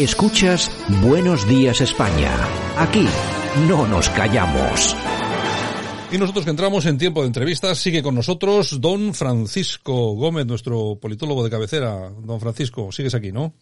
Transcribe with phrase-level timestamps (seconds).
[0.00, 0.70] Escuchas
[1.02, 2.34] Buenos Días España.
[2.78, 3.06] Aquí
[3.68, 4.96] no nos callamos.
[6.10, 10.98] Y nosotros que entramos en tiempo de entrevistas, sigue con nosotros don Francisco Gómez, nuestro
[10.98, 12.10] politólogo de cabecera.
[12.18, 13.52] Don Francisco, sigues aquí, ¿no?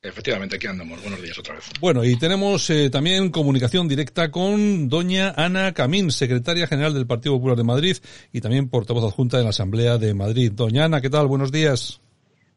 [0.00, 0.98] Efectivamente, aquí andamos.
[1.02, 1.64] Buenos días otra vez.
[1.78, 7.34] Bueno, y tenemos eh, también comunicación directa con doña Ana Camín, secretaria general del Partido
[7.34, 7.98] Popular de Madrid
[8.32, 10.52] y también portavoz adjunta de la Asamblea de Madrid.
[10.52, 11.26] Doña Ana, ¿qué tal?
[11.26, 12.00] Buenos días.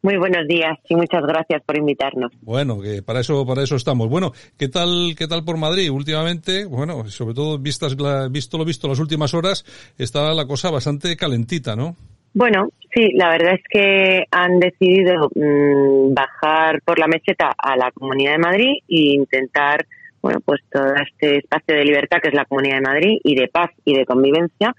[0.06, 2.32] Muy buenos días y muchas gracias por invitarnos.
[2.42, 4.08] Bueno, que para eso para eso estamos.
[4.08, 6.66] Bueno, ¿qué tal qué tal por Madrid últimamente?
[6.66, 7.96] Bueno, sobre todo vistas
[8.30, 9.66] visto lo visto las últimas horas,
[9.98, 11.96] está la cosa bastante calentita, ¿no?
[12.36, 17.90] Bueno, sí, la verdad es que han decidido mm, bajar por la meseta a la
[17.90, 19.88] Comunidad de Madrid e intentar,
[20.22, 23.48] bueno, pues todo este espacio de libertad que es la Comunidad de Madrid y de
[23.48, 24.76] paz y de convivencia,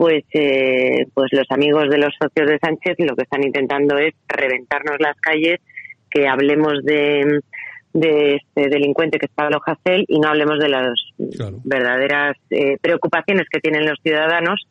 [0.00, 4.14] pues, eh, pues los amigos de los socios de Sánchez lo que están intentando es
[4.28, 5.60] reventarnos las calles,
[6.10, 7.40] que hablemos de,
[7.92, 10.94] de este delincuente que es Pablo Hasél y no hablemos de las
[11.64, 14.66] verdaderas eh, preocupaciones que tienen los ciudadanos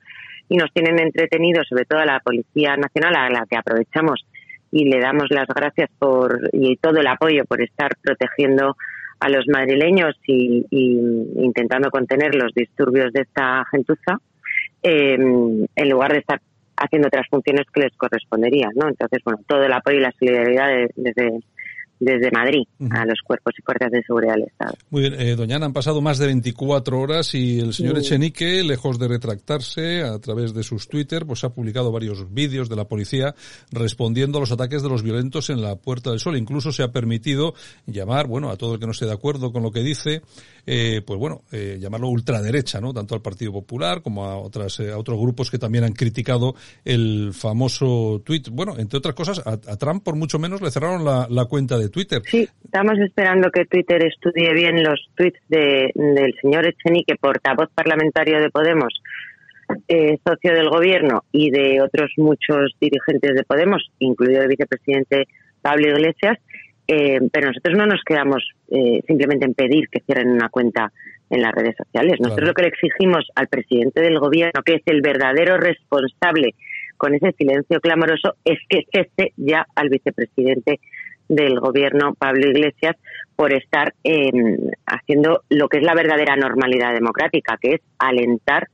[0.50, 4.26] y nos tienen entretenidos, sobre todo a la Policía Nacional, a la que aprovechamos
[4.72, 8.76] y le damos las gracias por y todo el apoyo por estar protegiendo
[9.20, 10.98] a los madrileños y, y
[11.36, 14.20] intentando contener los disturbios de esta gentuza
[14.84, 16.42] eh, en lugar de estar
[16.78, 18.88] haciendo otras funciones que les corresponderían, ¿no?
[18.88, 21.40] Entonces, bueno, todo el apoyo y la solidaridad desde
[22.00, 24.74] desde Madrid a los cuerpos y fuerzas de seguridad del Estado.
[24.90, 28.64] Muy bien, eh, doña Ana, han pasado más de 24 horas y el señor Echenique,
[28.64, 32.86] lejos de retractarse a través de sus Twitter, pues ha publicado varios vídeos de la
[32.86, 33.36] policía
[33.72, 36.38] respondiendo a los ataques de los violentos en la Puerta del Sol.
[36.38, 37.54] Incluso se ha permitido
[37.86, 40.22] llamar, bueno, a todo el que no esté de acuerdo con lo que dice,
[40.66, 42.94] eh, pues bueno, eh, llamarlo ultraderecha, ¿no?
[42.94, 47.32] Tanto al Partido Popular como a otras, a otros grupos que también han criticado el
[47.34, 48.44] famoso tweet.
[48.52, 51.89] Bueno, entre otras cosas, a, Trump por mucho menos le cerraron la, la cuenta de
[51.90, 52.22] Twitter.
[52.26, 58.40] Sí, estamos esperando que Twitter estudie bien los tweets de, del señor Echenique, portavoz parlamentario
[58.40, 58.94] de Podemos,
[59.88, 65.28] eh, socio del gobierno y de otros muchos dirigentes de Podemos, incluido el vicepresidente
[65.62, 66.38] Pablo Iglesias,
[66.88, 70.92] eh, pero nosotros no nos quedamos eh, simplemente en pedir que cierren una cuenta
[71.30, 72.20] en las redes sociales.
[72.20, 76.56] Nosotros lo que le exigimos al presidente del gobierno, que es el verdadero responsable
[76.98, 80.80] con ese silencio clamoroso, es que cese ya al vicepresidente
[81.30, 82.96] del gobierno Pablo Iglesias
[83.36, 88.68] por estar em, haciendo lo que es la verdadera normalidad democrática, que es alentar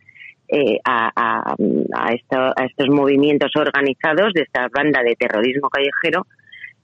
[0.47, 6.27] eh, a, a, estos movimientos organizados de esta banda de terrorismo callejero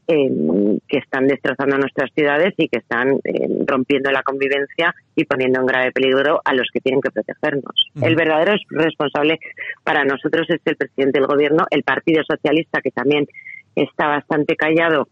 [0.07, 5.61] em, que están destrozando nuestras ciudades y que están em, rompiendo la convivencia y poniendo
[5.61, 7.91] en grave peligro a los que tienen que protegernos.
[8.01, 9.39] El verdadero responsable
[9.83, 13.27] para nosotros es el presidente del gobierno, el Partido Socialista, que también
[13.75, 15.07] está bastante callado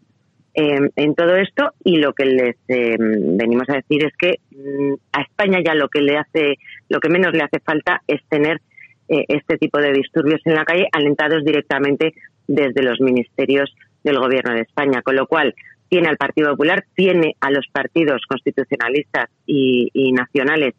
[0.52, 4.94] Em, en todo esto y lo que les em, venimos a decir es que mm,
[5.12, 8.60] a España ya lo que le hace lo que menos le hace falta es tener
[9.08, 12.14] eh, este tipo de disturbios en la calle alentados directamente
[12.48, 13.72] desde los ministerios
[14.02, 15.02] del gobierno de España.
[15.02, 15.54] Con lo cual
[15.88, 20.74] tiene al Partido Popular tiene a los partidos constitucionalistas y, nacionales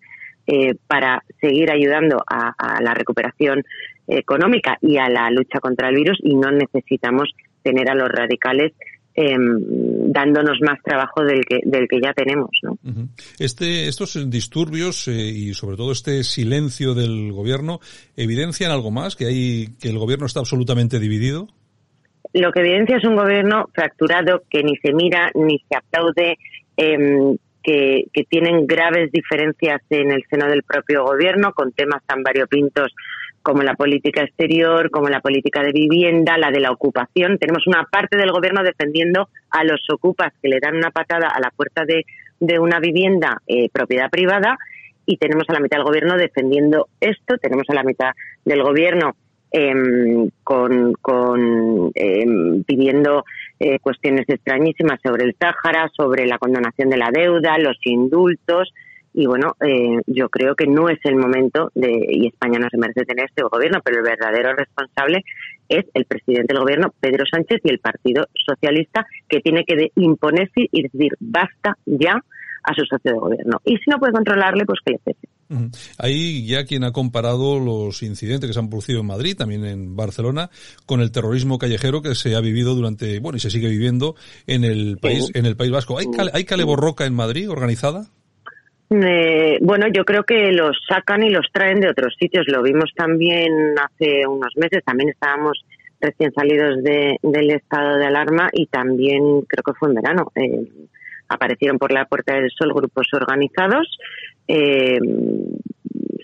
[0.48, 3.64] eh, para seguir ayudando a la recuperación
[4.08, 7.30] económica y a la lucha contra el virus y no necesitamos
[7.64, 8.74] tener a los radicales
[9.16, 12.50] eh, dándonos más trabajo del que, del que ya tenemos.
[12.64, 12.78] ¿no?
[13.40, 17.80] este, estos disturbios eh, y sobre todo este silencio del gobierno
[18.16, 21.48] evidencian algo más, que, hay, que el gobierno está absolutamente dividido.
[22.34, 26.38] Lo que evidencia es un gobierno fracturado que ni se mira ni se aplaude,
[26.78, 32.24] eh, que, que tienen graves diferencias en el seno del propio gobierno con temas tan
[32.24, 32.92] variopintos
[33.42, 37.38] como la política exterior, como la política de vivienda, la de la ocupación.
[37.38, 41.40] Tenemos una parte del gobierno defendiendo a los ocupas que le dan una patada a
[41.40, 42.06] la puerta de,
[42.40, 44.58] de una vivienda eh, propiedad privada
[45.06, 47.38] y tenemos a la mitad del gobierno defendiendo esto.
[47.38, 48.12] Tenemos a la mitad
[48.46, 49.16] del gobierno
[49.52, 53.26] em, con, con em, pidiendo
[53.60, 58.72] eh, cuestiones extrañísimas sobre el Sáhara, sobre la condonación de la deuda, los indultos
[59.14, 62.78] y bueno, eh, yo creo que no es el momento de, y España no se
[62.78, 65.24] merece tener este gobierno, pero el verdadero responsable
[65.68, 70.68] es el presidente del gobierno, Pedro Sánchez, y el Partido Socialista, que tiene que imponerse
[70.72, 72.24] y decir basta ya
[72.64, 73.60] a su socio de gobierno.
[73.66, 75.28] Y si no puede controlarle, pues que le cese.
[75.98, 79.96] Hay ya quien ha comparado los incidentes que se han producido en Madrid, también en
[79.98, 80.50] Barcelona,
[80.86, 84.16] con el terrorismo callejero que se ha vivido durante, bueno, y se sigue viviendo
[84.48, 85.98] en el país, en el País Vasco.
[85.98, 88.08] ¿Hay, ¿Hay caleborroca en Madrid organizada?
[88.94, 92.46] Eh, bueno, yo creo que los sacan y los traen de otros sitios.
[92.48, 94.84] Lo vimos también hace unos meses.
[94.84, 95.64] También estábamos
[96.02, 100.32] recién salidos de, del estado de alarma y también creo que fue en verano.
[100.36, 100.68] Eh,
[101.30, 103.88] aparecieron por la Puerta del Sol grupos organizados,
[104.48, 105.00] eh,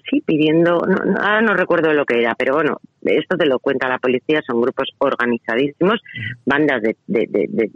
[0.09, 3.87] sí, pidiendo, no, ahora no recuerdo lo que era, pero bueno, esto te lo cuenta
[3.87, 6.01] la policía, son grupos organizadísimos,
[6.45, 7.71] bandas de, de,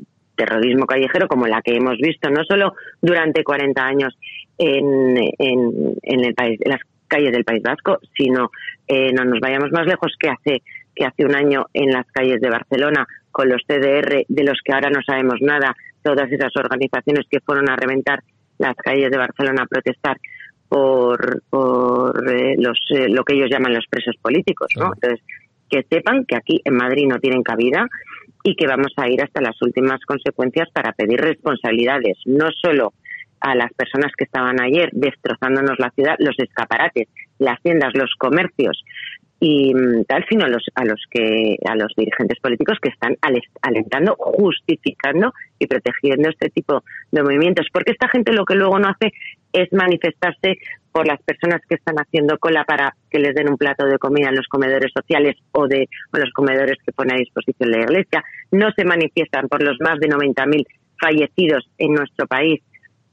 [0.45, 4.17] terrorismo callejero como la que hemos visto, no solo durante 40 años
[4.57, 8.49] en, en, en el país, en las calles del País Vasco, sino
[8.87, 10.63] eh, no nos vayamos más lejos que hace
[10.95, 14.73] que hace un año en las calles de Barcelona con los CDR de los que
[14.73, 18.21] ahora no sabemos nada, todas esas organizaciones que fueron a reventar
[18.57, 20.17] las calles de Barcelona a protestar
[20.67, 24.91] por, por eh, los, eh, lo que ellos llaman los presos políticos, ¿no?
[24.93, 25.21] Entonces,
[25.71, 27.87] que sepan que aquí en Madrid no tienen cabida
[28.43, 32.93] y que vamos a ir hasta las últimas consecuencias para pedir responsabilidades, no solo
[33.39, 37.07] a las personas que estaban ayer destrozándonos la ciudad, los escaparates,
[37.39, 38.83] las tiendas, los comercios
[39.43, 43.17] y mm, tal, sino a los, a los que a los dirigentes políticos que están
[43.61, 48.89] alentando, justificando y protegiendo este tipo de movimientos, porque esta gente lo que luego no
[48.89, 49.11] hace
[49.51, 50.59] es manifestarse
[50.91, 54.29] por las personas que están haciendo cola para que les den un plato de comida
[54.29, 58.23] en los comedores sociales o de o los comedores que pone a disposición la Iglesia,
[58.51, 60.67] no se manifiestan por los más de 90.000
[61.01, 62.61] fallecidos en nuestro país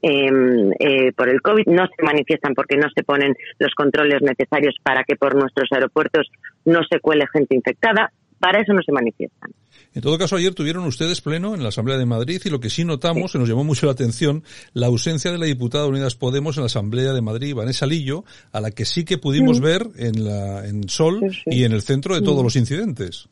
[0.01, 4.75] Em, eh, por el COVID, no se manifiestan porque no se ponen los controles necesarios
[4.81, 6.27] para que por nuestros aeropuertos
[6.65, 8.11] no se cuele gente infectada.
[8.39, 9.51] Para eso no se manifiestan.
[9.93, 12.69] En todo caso, ayer tuvieron ustedes pleno en la Asamblea de Madrid y lo que
[12.69, 14.43] sí notamos, se nos llamó mucho la atención,
[14.73, 18.23] la ausencia de la diputada Unidas Podemos en la Asamblea de Madrid, Vanessa Lillo,
[18.53, 22.15] a la que sí que pudimos ver en, la, en Sol y en el centro
[22.15, 23.27] de todos los incidentes.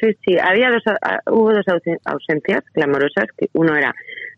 [0.00, 0.82] Sí, sí, había dos,
[1.32, 1.64] hubo dos
[2.04, 3.94] ausencias clamorosas, que uno era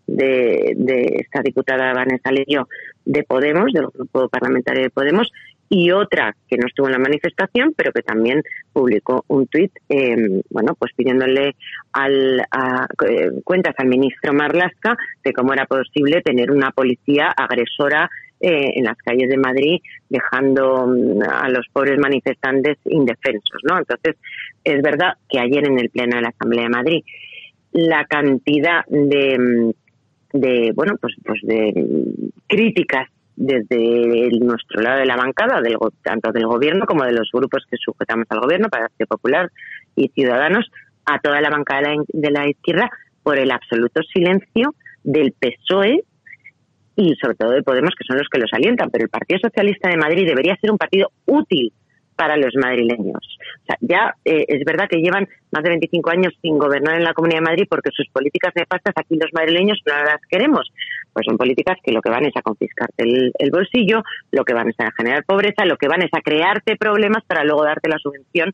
[0.08, 2.66] de, de esta diputada Vanessa Lillo
[3.04, 5.30] de Podemos, del grupo parlamentario de Podemos,
[5.70, 10.42] y otra que no estuvo en la manifestación, pero que también publicó un tuit, eh,
[10.50, 11.56] bueno, pues pidiéndole
[11.92, 18.10] al, a, eh, cuentas al ministro Marlasca de cómo era posible tener una policía agresora
[18.40, 23.78] eh, en las calles de Madrid, dejando mm, a los pobres manifestantes indefensos, ¿no?
[23.78, 24.16] Entonces,
[24.64, 27.04] es verdad que ayer en el pleno de la Asamblea de Madrid
[27.72, 29.70] la cantidad de mm,
[30.32, 31.72] de bueno pues pues de
[32.46, 33.08] críticas
[33.38, 37.76] desde nuestro lado de la bancada, del, tanto del gobierno como de los grupos que
[37.76, 39.48] sujetamos al gobierno, Partido Popular
[39.94, 40.68] y Ciudadanos,
[41.06, 42.90] a toda la bancada de la, izquierda
[43.22, 46.02] por el absoluto silencio del PSOE
[46.96, 48.90] y sobre todo de Podemos, que son los que los alientan.
[48.90, 51.72] Pero el Partido Socialista de Madrid debería ser un partido útil
[52.18, 53.38] para los madrileños.
[53.62, 57.04] O sea, ya eh, es verdad que llevan más de 25 años sin gobernar en
[57.04, 60.68] la Comunidad de Madrid porque sus políticas nefastas aquí los madrileños no las queremos.
[61.12, 64.68] Pues son políticas que lo que van es a confiscarte el, bolsillo, lo que van
[64.68, 67.98] es a generar pobreza, lo que van es a crearte problemas para luego darte la
[67.98, 68.52] subvención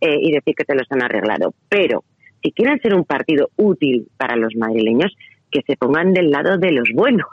[0.00, 1.52] eh, y decir que te los han arreglado.
[1.68, 2.04] Pero
[2.40, 5.16] si quieren ser un partido útil para los madrileños,
[5.50, 7.26] que se pongan del lado de los buenos,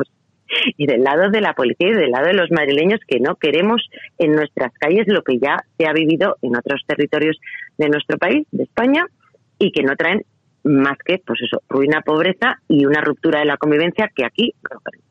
[0.77, 3.81] y del lado de la policía y del lado de los madrileños que no queremos
[4.17, 7.37] en nuestras calles lo que ya se ha vivido en otros territorios
[7.77, 9.05] de nuestro país, de España,
[9.59, 10.23] y que no traen
[10.63, 14.79] más que, pues eso, ruina, pobreza y una ruptura de la convivencia que aquí no
[14.79, 15.07] queremos.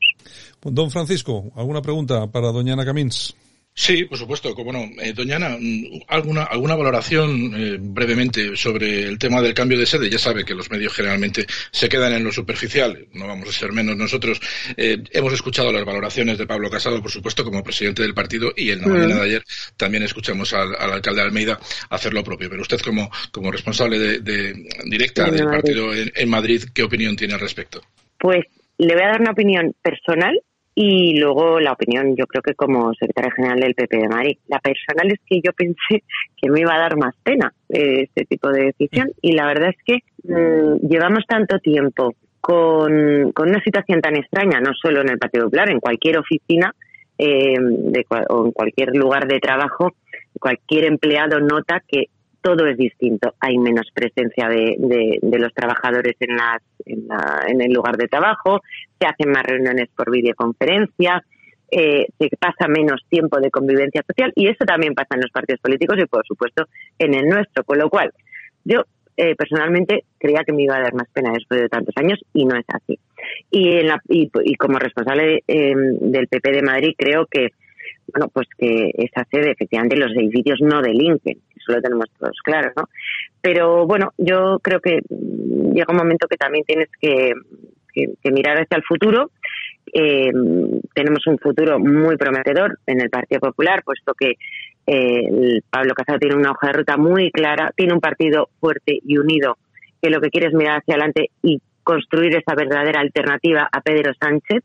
[0.61, 3.35] Don Francisco, ¿alguna pregunta para doña Ana Camins?
[3.79, 4.89] Sí, por supuesto, como no.
[4.99, 9.85] Eh, doña Ana, mm, ¿alguna, alguna valoración eh, brevemente sobre el tema del cambio de
[9.85, 10.09] sede?
[10.09, 13.71] Ya sabe que los medios generalmente se quedan en lo superficial, no vamos a ser
[13.73, 14.41] menos nosotros.
[14.75, 18.71] Eh, hemos escuchado las valoraciones de Pablo Casado, por supuesto, como presidente del partido, y
[18.71, 19.43] en la mañana de ayer
[19.77, 21.59] también escuchamos al, alcalde Almeida
[21.91, 22.49] hacer lo propio.
[22.49, 24.53] Pero usted, como, como responsable de,
[24.85, 27.83] directa del partido en Madrid, ¿qué opinión tiene al respecto?
[28.17, 28.43] Pues
[28.79, 30.41] le voy a dar una opinión personal
[30.79, 34.37] y luego la opinión, yo creo que como secretaria general del PP de Madrid.
[34.47, 36.03] La personal es que yo pensé
[36.39, 39.77] que me iba a dar más pena este tipo de decisión y la verdad es
[39.83, 45.45] que mm, llevamos tanto tiempo con, una situación tan extraña, no solo en el Partido
[45.45, 46.75] Popular, en cualquier oficina
[47.17, 49.95] eh, de, o en cualquier lugar de trabajo,
[50.39, 52.09] cualquier empleado nota que
[52.47, 53.33] todo es distinto.
[53.41, 54.77] Hay menos presencia de,
[55.21, 58.61] de, los trabajadores en, las, en, el lugar de trabajo,
[58.97, 61.21] se hacen más reuniones por videoconferencia,
[61.69, 65.59] eh, se pasa menos tiempo de convivencia social y eso también pasa en los partidos
[65.59, 67.65] políticos y, por supuesto, en el nuestro.
[67.65, 68.13] Con lo cual,
[68.63, 68.83] yo
[69.17, 72.45] eh, personalmente creía que me iba a dar más pena después de tantos años y
[72.45, 72.97] no es así.
[73.51, 77.49] Y, en la, y, como responsable eh, del PP de Madrid creo que
[78.11, 82.71] bueno, pues que esa sede, efectivamente, los edificios no delinquen, eso lo tenemos todos claro,
[82.75, 82.83] ¿no?
[83.41, 87.33] Pero bueno, yo creo que llega un momento que también tienes que,
[88.31, 89.31] mirar hacia el futuro.
[89.91, 90.31] Eh,
[90.93, 94.33] tenemos un futuro muy prometedor en el Partido Popular, puesto que
[94.85, 99.17] eh, Pablo Casado tiene una hoja de ruta muy clara, tiene un partido fuerte y
[99.17, 99.57] unido
[100.01, 104.13] que lo que quiere es mirar hacia adelante y construir esa verdadera alternativa a Pedro
[104.19, 104.63] Sánchez,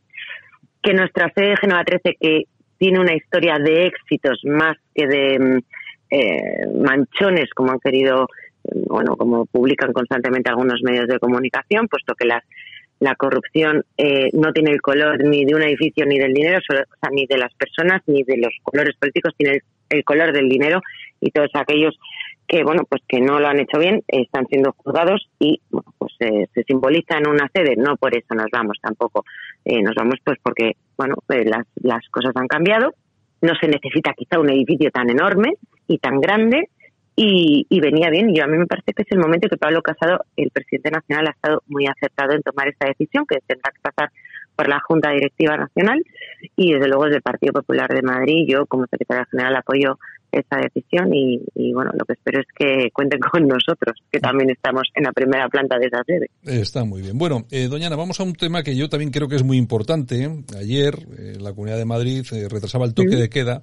[0.82, 2.42] que nuestra sede de Génova 13, que
[2.82, 5.58] tiene una historia de éxitos más que de mm,
[6.10, 8.26] eh, manchones, como han querido,
[8.64, 12.42] mm, bueno, como publican constantemente algunos medios de comunicación, puesto que las,
[12.98, 16.62] la corrupción eh, no tiene el color ni de un edificio ni del dinero, o
[16.72, 19.60] sea, ni de las personas ni de los colores políticos, tiene
[19.90, 20.80] el color del dinero
[21.20, 21.96] y todos aquellos
[22.48, 26.11] que bueno pues que no lo han hecho bien están siendo juzgados y bueno, pues
[26.54, 29.24] se simboliza en una sede no por eso nos vamos tampoco
[29.64, 32.94] eh, nos vamos pues porque bueno eh, las, las cosas han cambiado
[33.40, 35.54] no se necesita quizá un edificio tan enorme
[35.86, 36.68] y tan grande
[37.14, 38.34] y, venía bien.
[38.34, 41.26] Yo a mí me parece que es el momento que Pablo Casado, el presidente nacional,
[41.28, 44.10] ha estado muy acertado en tomar esta decisión, que tendrá que pasar
[44.56, 46.02] por la Junta Directiva Nacional
[46.56, 48.46] y desde luego desde el Partido Popular de Madrid.
[48.48, 49.98] Yo, como secretaria general, apoyo
[50.32, 54.88] esa decisión y, bueno, lo que espero es que cuenten con nosotros, que también estamos
[54.94, 56.30] en la primera planta de esa sede.
[56.42, 57.18] Está muy bien.
[57.18, 59.58] Bueno, eh, doña Ana, vamos a un tema que yo también creo que es muy
[59.58, 60.28] importante.
[60.58, 63.62] Ayer eh, la Comunidad de Madrid eh, retrasaba el toque de queda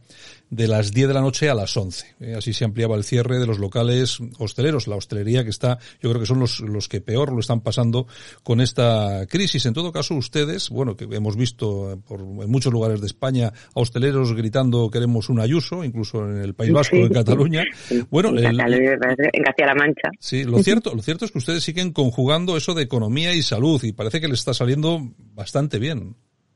[0.49, 2.15] de las 10 de la noche a las 11.
[2.19, 6.09] Eh, así se ampliaba el cierre de los locales hosteleros, la hostelería que está, yo
[6.09, 8.07] creo que son los, los que peor lo están pasando
[8.43, 9.65] con esta crisis.
[9.65, 13.79] En todo caso, ustedes, bueno, que hemos visto por, en muchos lugares de España a
[13.79, 17.63] hosteleros gritando queremos un ayuso, incluso en el País Vasco, en Cataluña.
[18.09, 20.09] Bueno, en, Castilla-La Mancha.
[20.19, 23.81] Sí, lo cierto, lo cierto es que ustedes siguen conjugando eso de economía y salud
[23.83, 24.99] y parece que les está saliendo
[25.33, 26.15] bastante bien.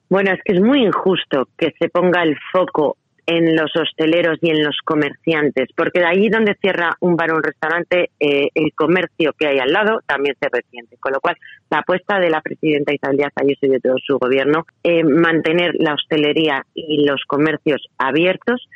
[0.09, 4.49] Bueno, es que es muy injusto que se ponga el foco en los hosteleros y
[4.49, 8.73] en los comerciantes, porque de allí donde cierra un bar o un restaurante, eh, el
[8.73, 10.97] comercio que hay al lado también se resiente.
[10.99, 11.37] Con lo cual,
[11.69, 15.73] la apuesta de la presidenta Isabel Díaz Ayuso y de todo su gobierno, eh, mantener
[15.79, 18.67] la hostelería y los comercios abiertos,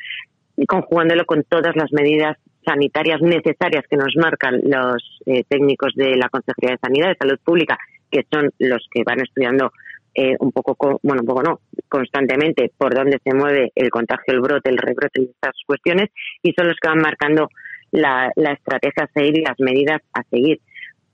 [0.66, 6.28] conjugándolo con todas las medidas sanitarias necesarias que nos marcan los eh, técnicos de la
[6.28, 7.78] Consejería de Sanidad, de Salud Pública,
[8.10, 9.72] que son los que van estudiando
[10.20, 14.40] eh, un poco, bueno, un poco no, constantemente por dónde se mueve el contagio, el
[14.40, 16.08] brote, el rebrote y estas cuestiones,
[16.42, 17.48] y son los que van marcando
[17.92, 20.58] la, la estrategia a seguir y las medidas a seguir.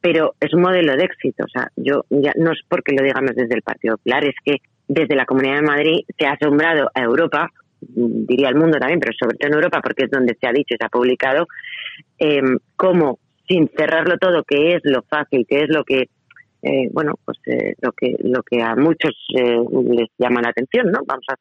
[0.01, 3.33] Pero es un modelo de éxito, o sea, yo ya no es porque lo digamos
[3.37, 4.57] desde el Partido Popular, es que
[4.89, 9.13] desde la Comunidad de Madrid se ha asombrado a Europa, diría el mundo también, pero
[9.21, 11.47] sobre todo en Europa, porque es donde se ha dicho y se ha publicado,
[12.19, 12.41] eh,
[12.75, 16.09] cómo sin cerrarlo todo, que es lo fácil, que es lo que
[16.65, 19.59] eh, bueno, pues eh, lo que lo que a muchos eh,
[19.91, 21.01] les llama la atención, ¿no?
[21.07, 21.37] Vamos a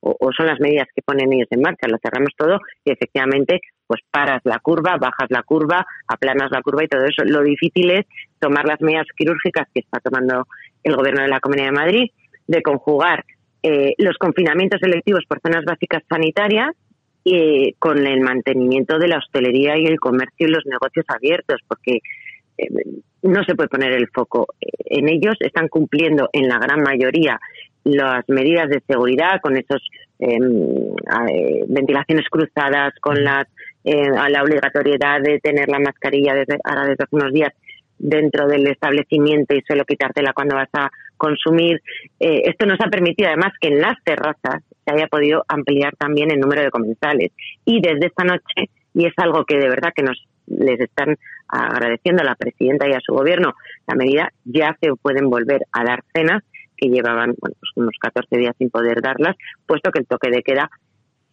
[0.00, 4.02] o, son las medidas que ponen ellos en marcha, lo cerramos todo y efectivamente pues
[4.10, 7.24] paras la curva, bajas la curva, aplanas la curva y todo eso.
[7.24, 8.04] Lo difícil es
[8.40, 10.46] tomar las medidas quirúrgicas que está tomando
[10.82, 12.10] el gobierno de la Comunidad de Madrid,
[12.46, 13.24] de conjugar
[13.96, 16.72] los confinamientos selectivos por zonas básicas sanitarias
[17.78, 22.00] con el mantenimiento de la hostelería y el comercio y los negocios abiertos, porque
[22.58, 22.68] eh,
[23.24, 25.34] no se puede poner el foco en ellos.
[25.40, 27.40] Están cumpliendo en la gran mayoría
[27.84, 29.82] las medidas de seguridad con esos
[30.18, 30.94] em,
[31.28, 33.46] eh, ventilaciones cruzadas, con las,
[33.84, 37.52] eh, la obligatoriedad de tener la mascarilla desde, ahora desde hace unos días
[37.98, 41.80] dentro del establecimiento y solo quitártela cuando vas a consumir.
[42.18, 46.40] esto nos ha permitido además que en las terrazas se haya podido ampliar también el
[46.40, 47.30] número de comensales.
[47.64, 51.16] Y desde esta noche, y es algo que de verdad que nos les están
[51.48, 53.54] agradeciendo a la presidenta y a su gobierno
[53.86, 56.42] la medida, ya se pueden volver a dar cenas
[56.76, 59.36] que llevaban bueno, pues unos 14 días sin poder darlas,
[59.66, 60.70] puesto que el toque de queda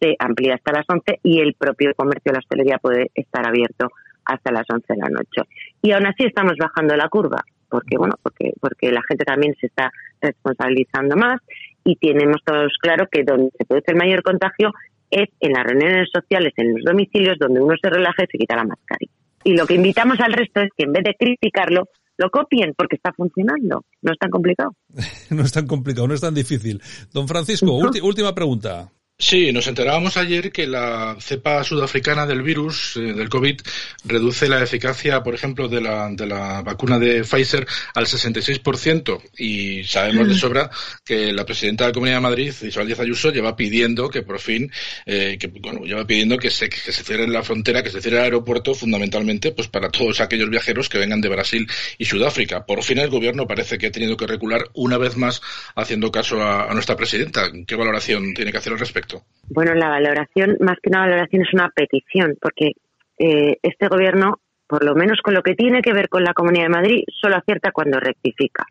[0.00, 3.88] se amplía hasta las 11 y el propio comercio de la hostelería puede estar abierto
[4.24, 5.42] hasta las 11 de la noche.
[5.80, 9.66] Y aún así estamos bajando la curva, porque bueno, porque porque la gente también se
[9.66, 9.90] está
[10.20, 11.40] responsabilizando más
[11.84, 14.72] y tenemos todos claro que donde se produce el mayor contagio
[15.12, 18.56] es en las reuniones sociales, en los domicilios, donde uno se relaja y se quita
[18.56, 19.12] la mascarilla.
[19.44, 22.96] Y lo que invitamos al resto es que en vez de criticarlo, lo copien porque
[22.96, 23.84] está funcionando.
[24.00, 24.72] No es tan complicado.
[25.30, 26.80] no es tan complicado, no es tan difícil.
[27.12, 28.90] Don Francisco, última pregunta.
[29.22, 33.60] Sí, nos enterábamos ayer que la cepa sudafricana del virus, eh, del COVID,
[34.04, 37.64] reduce la eficacia, por ejemplo, de la, de la vacuna de Pfizer
[37.94, 39.22] al 66%.
[39.38, 40.36] Y sabemos de mm.
[40.36, 40.70] sobra
[41.04, 44.40] que la presidenta de la Comunidad de Madrid, Isabel Díaz Ayuso, lleva pidiendo que por
[44.40, 44.72] fin,
[45.06, 48.18] eh, que, bueno, lleva pidiendo que se, que se cierre la frontera, que se cierre
[48.18, 52.66] el aeropuerto, fundamentalmente, pues para todos aquellos viajeros que vengan de Brasil y Sudáfrica.
[52.66, 55.40] Por fin el gobierno parece que ha tenido que recular una vez más
[55.76, 57.52] haciendo caso a, a nuestra presidenta.
[57.64, 59.11] ¿Qué valoración tiene que hacer al respecto?
[59.48, 62.72] Bueno, la valoración, más que una valoración, es una petición, porque
[63.18, 66.64] eh, este gobierno, por lo menos con lo que tiene que ver con la Comunidad
[66.64, 68.64] de Madrid, solo acierta cuando rectifica.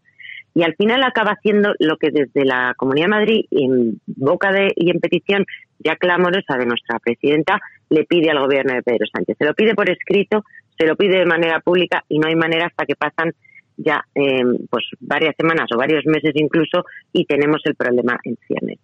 [0.54, 4.74] Y al final acaba haciendo lo que desde la Comunidad de Madrid, en boca de
[4.76, 5.46] y en petición
[5.80, 9.38] ya clamorosa de nuestra presidenta, le pide al gobierno de Pedro Sánchez.
[9.38, 10.44] Se lo pide por escrito,
[10.78, 13.34] se lo pide de manera pública y no hay manera hasta que pasan
[13.78, 18.80] ya eh, pues varias semanas o varios meses incluso y tenemos el problema en ciernes.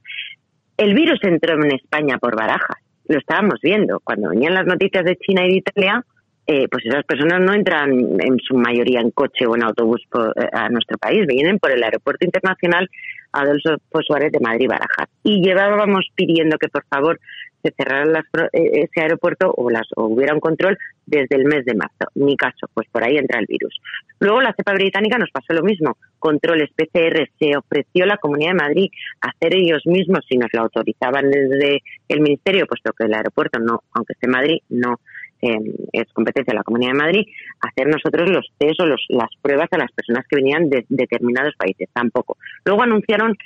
[0.77, 4.00] El virus entró en España por barajas, lo estábamos viendo.
[4.03, 6.05] Cuando venían las noticias de China y de Italia,
[6.46, 10.48] eh, pues esas personas no entran en su mayoría en coche o en autobús eh,
[10.53, 12.89] a nuestro país, vienen por el aeropuerto internacional
[13.34, 15.10] Adolfo Suárez de Madrid-Barajas.
[15.24, 17.19] Y llevábamos pidiendo que por favor
[17.67, 21.75] se cerraran eh, ese aeropuerto o, las, o hubiera un control desde el mes de
[21.75, 22.07] marzo.
[22.15, 23.79] Ni caso, pues por ahí entra el virus.
[24.19, 25.97] Luego la cepa británica nos pasó lo mismo.
[26.19, 28.89] Controles PCR se ofreció la Comunidad de Madrid
[29.21, 33.83] hacer ellos mismos si nos lo autorizaban desde el Ministerio, puesto que el aeropuerto no,
[33.93, 35.00] aunque esté en Madrid, no
[35.39, 37.25] es competencia de la Comunidad de Madrid,
[37.62, 41.88] hacer nosotros los test o las pruebas a las personas que venían de determinados países,
[41.93, 42.38] tampoco.
[42.65, 43.38] Luego anunciaron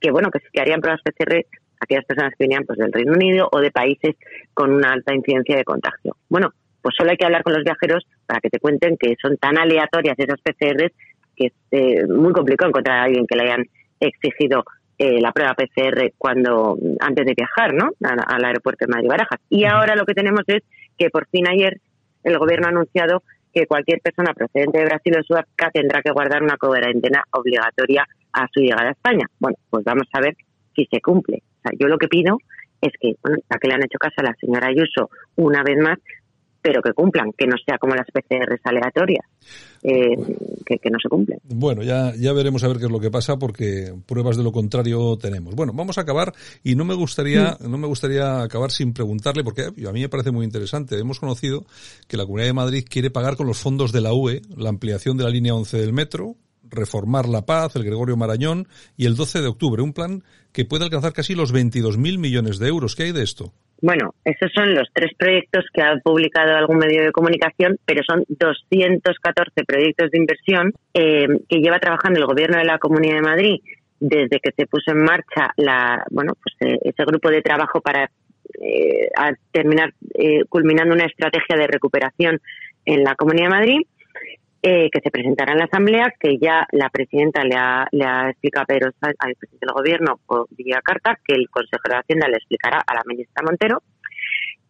[0.00, 1.46] que bueno que harían pruebas PCR
[1.80, 4.16] aquellas personas que venían pues del Reino Unido o de países
[4.52, 6.16] con una alta incidencia de contagio.
[6.28, 6.50] Bueno,
[6.82, 9.58] pues solo hay que hablar con los viajeros para que te cuenten que son tan
[9.58, 10.92] aleatorias esas PCRs
[11.36, 13.64] que es eh, muy complicado encontrar a alguien que le hayan
[14.00, 14.64] exigido
[14.98, 17.90] eh, la prueba PCR cuando antes de viajar, ¿no?
[18.02, 19.40] Al, aeropuerto de Madrid Barajas.
[19.50, 20.62] Y ahora lo que tenemos es
[20.96, 21.80] que por fin ayer
[22.22, 26.42] el gobierno ha anunciado que cualquier persona procedente de Brasil o Sudáfrica tendrá que guardar
[26.42, 29.26] una cuarentena obligatoria a su llegada a España.
[29.38, 30.36] Bueno, pues vamos a ver
[30.74, 31.42] si se cumple.
[31.64, 32.38] Sea, yo lo que pido
[32.80, 35.78] es que, bueno, ya que le han hecho caso a la señora Ayuso una vez
[35.78, 35.98] más,
[36.64, 39.26] pero que cumplan, que no sea como las PCRs aleatorias,
[39.82, 40.16] eh,
[40.64, 41.38] que, no se cumplen.
[41.44, 44.50] Bueno, ya, ya veremos a ver qué es lo que pasa porque pruebas de lo
[44.50, 45.54] contrario tenemos.
[45.54, 49.64] Bueno, vamos a acabar y no me gustaría, no me gustaría acabar sin preguntarle porque
[49.64, 50.98] a mí me parece muy interesante.
[50.98, 51.66] Hemos conocido
[52.08, 55.18] que la Comunidad de Madrid quiere pagar con los fondos de la UE la ampliación
[55.18, 56.36] de la línea 11 del metro,
[56.74, 60.84] reformar La Paz, el Gregorio Marañón y el 12 de octubre, un plan que puede
[60.84, 62.94] alcanzar casi los 22.000 millones de euros.
[62.94, 63.52] ¿Qué hay de esto?
[63.80, 68.24] Bueno, esos son los tres proyectos que ha publicado algún medio de comunicación, pero son
[68.28, 73.60] 214 proyectos de inversión eh, que lleva trabajando el Gobierno de la Comunidad de Madrid
[74.00, 78.10] desde que se puso en marcha la, bueno, pues eh, ese grupo de trabajo para
[78.60, 79.08] eh,
[79.50, 79.92] terminar
[80.48, 82.40] culminando una estrategia de recuperación
[82.86, 83.80] en la Comunidad de Madrid
[84.66, 88.30] eh, que se presentará en la Asamblea, que ya la presidenta le ha, le ha
[88.30, 92.28] explicado a Pedro al presidente del Gobierno por vía carta, que el consejero de Hacienda
[92.28, 93.82] le explicará a la ministra Montero,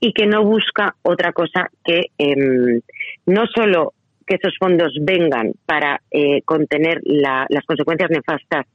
[0.01, 2.81] y que no busca otra cosa que em,
[3.27, 3.95] no solo
[4.27, 8.67] que esos fondos vengan para eh, contener las consecuencias nefastas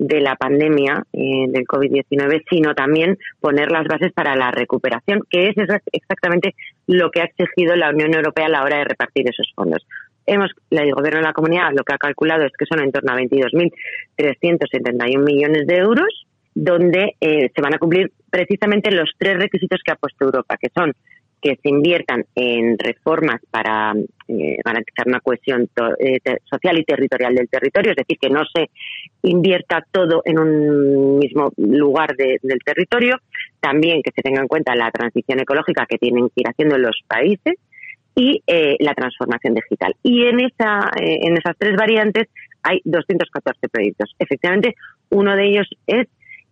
[0.00, 5.50] de la pandemia eh, del COVID-19, sino también poner las bases para la recuperación, que
[5.50, 5.54] es
[5.92, 6.56] exactamente
[6.88, 9.86] lo que ha exigido la Unión Europea a la hora de repartir esos fondos
[10.26, 13.12] hemos, el gobierno de la comunidad lo que ha calculado es que son en torno
[13.12, 19.80] a 22.371 millones de euros, donde eh, se van a cumplir precisamente los tres requisitos
[19.84, 20.92] que ha puesto Europa, que son
[21.44, 23.92] que se inviertan en reformas para
[24.28, 28.70] eh, garantizar una cohesión eh, social y territorial del territorio, es decir, que no se
[29.22, 33.18] invierta todo en un mismo lugar del territorio,
[33.60, 36.98] también que se tenga en cuenta la transición ecológica que tienen que ir haciendo los
[37.06, 37.56] países,
[38.14, 39.94] y eh, la transformación digital.
[40.02, 42.28] Y en, esa, eh, en esas tres variantes
[42.62, 44.14] hay 214 proyectos.
[44.18, 44.74] Efectivamente,
[45.10, 46.06] uno de ellos es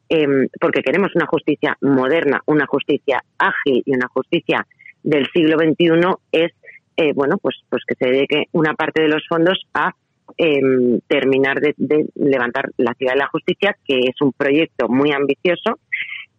[0.08, 4.66] em, porque queremos una justicia moderna, una justicia ágil y una justicia
[5.02, 6.52] del siglo XXI es
[6.96, 9.92] eh, bueno pues pues que se dedique una parte de los fondos a
[10.36, 11.74] em, terminar de,
[12.14, 15.80] levantar la ciudad de la justicia que es un proyecto muy ambicioso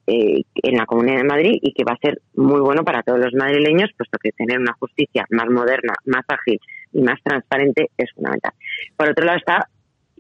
[0.06, 3.20] eh, en la Comunidad de Madrid y que va a ser muy bueno para todos
[3.20, 6.60] los madrileños, puesto que tener una justicia más moderna, más ágil
[6.92, 8.52] y más transparente es fundamental.
[8.98, 9.70] Por otro lado está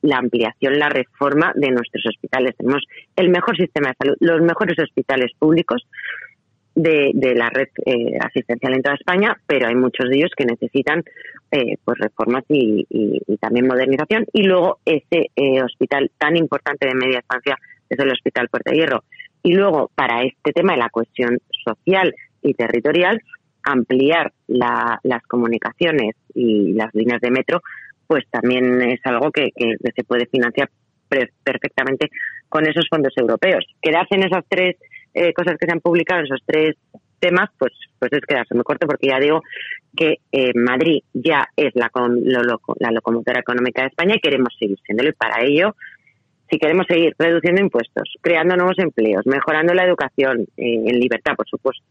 [0.01, 2.55] la ampliación, la reforma de nuestros hospitales.
[2.57, 2.83] Tenemos
[3.15, 5.85] el mejor sistema de salud, los mejores hospitales públicos
[6.75, 11.03] de, la red eh, asistencial en toda España, pero hay muchos de ellos que necesitan
[11.51, 12.85] eh, pues reformas y,
[13.39, 14.25] también modernización.
[14.33, 15.29] Y luego ese
[15.61, 17.57] hospital tan importante de media estancia
[17.89, 19.03] es el Hospital Puerta Hierro,
[19.43, 23.21] y luego, para este tema de la cuestión social y territorial,
[23.63, 27.61] ampliar las comunicaciones y las líneas de metro,
[28.07, 30.69] pues también es algo que, se puede financiar
[31.43, 32.09] perfectamente
[32.49, 33.65] con esos fondos europeos.
[33.81, 34.77] Quedarse en esas tres
[35.13, 36.75] eh, cosas que se han publicado, en esos tres
[37.19, 39.41] temas, pues, pues es quedarse muy corto, porque ya digo
[39.95, 45.09] que eh, Madrid ya es la, la locomotora económica de España y queremos seguir siéndolo.
[45.09, 45.75] Y para ello,
[46.49, 51.47] si queremos seguir reduciendo impuestos, creando nuevos empleos, mejorando la educación eh, en libertad, por
[51.47, 51.83] supuesto,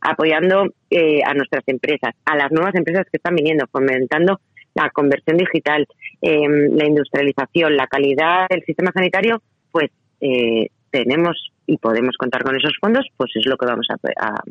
[0.00, 4.40] apoyando eh, a nuestras empresas, a las nuevas empresas que están viniendo, fomentando
[4.74, 5.86] la conversión digital,
[6.20, 9.90] em, la industrialización, la calidad del sistema sanitario, pues
[10.20, 14.42] eh, tenemos y podemos contar con esos fondos, pues es lo que vamos a,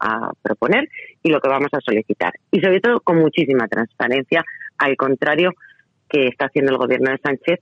[0.00, 0.88] a, proponer
[1.22, 2.32] y lo que vamos a solicitar.
[2.50, 4.44] Y sobre todo con muchísima transparencia,
[4.78, 5.52] al contrario
[6.08, 7.60] que está haciendo el gobierno de Sánchez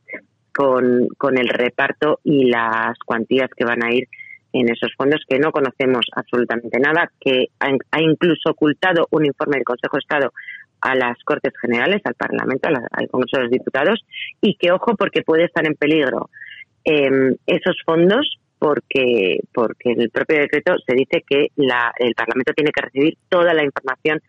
[0.56, 4.08] con, con el reparto y las cuantías que van a ir
[4.52, 9.64] en esos fondos que no conocemos absolutamente nada, que ha, incluso ocultado un informe del
[9.64, 10.32] Consejo de Estado
[10.80, 14.04] a las Cortes Generales, al Parlamento, al Congreso de los Diputados,
[14.40, 16.30] y que, ojo, porque puede estar en peligro
[16.84, 22.54] em, esos fondos, porque, porque en el propio decreto se dice que la, el Parlamento
[22.54, 24.22] tiene que recibir toda la información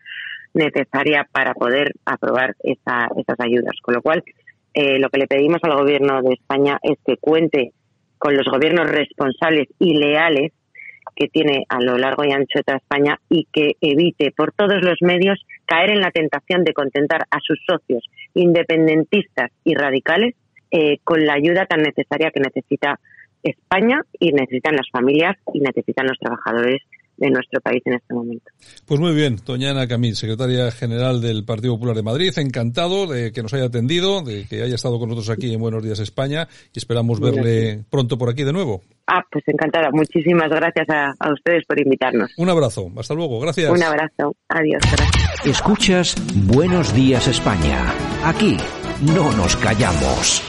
[0.52, 3.74] necesaria para poder aprobar esa, esas ayudas.
[3.80, 4.22] Con lo cual,
[4.74, 7.72] eh, lo que le pedimos al Gobierno de España es que cuente
[8.18, 10.52] con los gobiernos responsables y leales
[11.14, 14.82] que tiene a lo largo y ancho de toda España y que evite por todos
[14.82, 18.04] los medios caer en la tentación de contentar a sus socios
[18.34, 20.34] independentistas y radicales
[20.70, 23.00] eh, con la ayuda tan necesaria que necesita
[23.42, 26.82] España y necesitan las familias y necesitan los trabajadores
[27.18, 28.50] de nuestro país en este momento.
[28.86, 33.32] Pues muy bien, doña Ana Camil, secretaria general del Partido Popular de Madrid, encantado de
[33.32, 36.48] que nos haya atendido, de que haya estado con nosotros aquí en Buenos Días España
[36.72, 38.82] y esperamos verle pronto por aquí de nuevo.
[39.06, 39.90] Ah, pues encantada.
[39.90, 42.30] Muchísimas gracias a, a ustedes por invitarnos.
[42.36, 42.90] Un abrazo.
[42.96, 43.40] Hasta luego.
[43.40, 43.70] Gracias.
[43.70, 44.36] Un abrazo.
[44.48, 44.82] Adiós.
[44.82, 45.46] Gracias.
[45.46, 46.14] Escuchas
[46.46, 47.92] Buenos Días España.
[48.24, 48.56] Aquí
[49.00, 50.42] no nos callamos.